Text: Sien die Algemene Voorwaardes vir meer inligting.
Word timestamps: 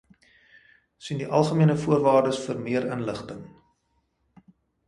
Sien 1.07 1.19
die 1.19 1.27
Algemene 1.41 1.77
Voorwaardes 1.83 2.41
vir 2.47 2.65
meer 2.69 2.89
inligting. 2.97 3.47